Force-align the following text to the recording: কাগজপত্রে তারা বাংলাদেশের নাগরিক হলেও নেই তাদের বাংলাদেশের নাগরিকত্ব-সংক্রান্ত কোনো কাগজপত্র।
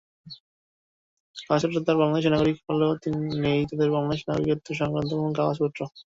কাগজপত্রে 1.35 1.85
তারা 1.85 2.01
বাংলাদেশের 2.01 2.33
নাগরিক 2.33 2.57
হলেও 2.67 2.91
নেই 3.43 3.61
তাদের 3.69 3.89
বাংলাদেশের 3.95 4.29
নাগরিকত্ব-সংক্রান্ত 4.31 5.11
কোনো 5.15 5.31
কাগজপত্র। 5.39 5.79